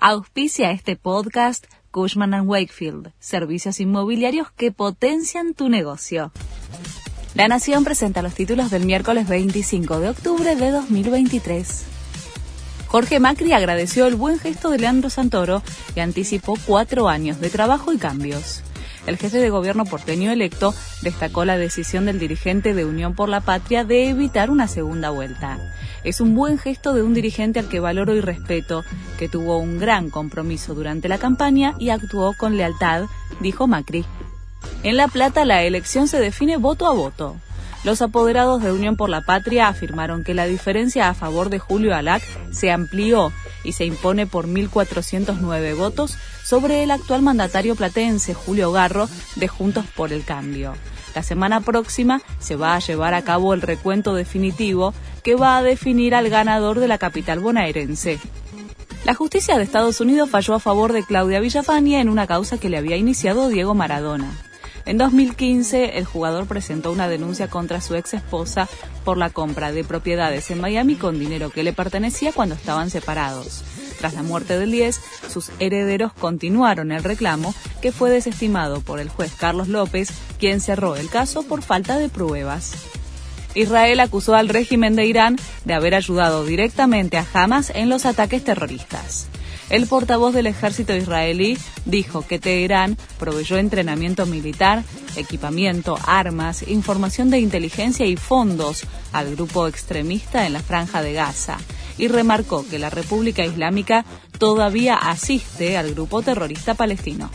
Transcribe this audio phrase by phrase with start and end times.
[0.00, 6.30] Auspicia este podcast Cushman⁇ Wakefield, servicios inmobiliarios que potencian tu negocio.
[7.34, 11.84] La Nación presenta los títulos del miércoles 25 de octubre de 2023.
[12.86, 15.64] Jorge Macri agradeció el buen gesto de Leandro Santoro
[15.96, 18.62] y anticipó cuatro años de trabajo y cambios.
[19.08, 23.40] El jefe de gobierno porteño electo destacó la decisión del dirigente de Unión por la
[23.40, 25.56] Patria de evitar una segunda vuelta.
[26.04, 28.84] Es un buen gesto de un dirigente al que valoro y respeto,
[29.18, 33.04] que tuvo un gran compromiso durante la campaña y actuó con lealtad,
[33.40, 34.04] dijo Macri.
[34.82, 37.36] En La Plata la elección se define voto a voto.
[37.84, 41.94] Los apoderados de Unión por la Patria afirmaron que la diferencia a favor de Julio
[41.94, 42.22] Alac
[42.52, 43.32] se amplió
[43.64, 49.84] y se impone por 1.409 votos sobre el actual mandatario platense Julio Garro de Juntos
[49.94, 50.74] por el Cambio.
[51.14, 55.62] La semana próxima se va a llevar a cabo el recuento definitivo que va a
[55.62, 58.18] definir al ganador de la capital bonaerense.
[59.04, 62.68] La justicia de Estados Unidos falló a favor de Claudia Villafaña en una causa que
[62.68, 64.30] le había iniciado Diego Maradona.
[64.88, 68.70] En 2015, el jugador presentó una denuncia contra su ex esposa
[69.04, 73.62] por la compra de propiedades en Miami con dinero que le pertenecía cuando estaban separados.
[73.98, 79.10] Tras la muerte del 10, sus herederos continuaron el reclamo, que fue desestimado por el
[79.10, 80.08] juez Carlos López,
[80.38, 82.72] quien cerró el caso por falta de pruebas.
[83.54, 85.36] Israel acusó al régimen de Irán
[85.66, 89.28] de haber ayudado directamente a Hamas en los ataques terroristas.
[89.70, 94.82] El portavoz del ejército israelí dijo que Teherán proveyó entrenamiento militar,
[95.16, 101.58] equipamiento, armas, información de inteligencia y fondos al grupo extremista en la franja de Gaza
[101.98, 104.06] y remarcó que la República Islámica
[104.38, 107.30] todavía asiste al grupo terrorista palestino.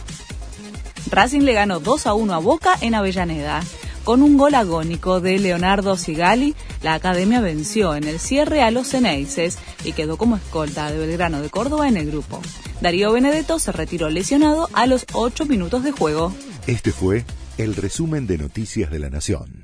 [1.11, 3.61] Racing le ganó 2 a 1 a Boca en Avellaneda.
[4.03, 8.89] Con un gol agónico de Leonardo Sigali, la academia venció en el cierre a los
[8.89, 12.41] Ceneices y quedó como escolta de Belgrano de Córdoba en el grupo.
[12.81, 16.33] Darío Benedetto se retiró lesionado a los 8 minutos de juego.
[16.67, 17.23] Este fue
[17.57, 19.62] el resumen de Noticias de la Nación.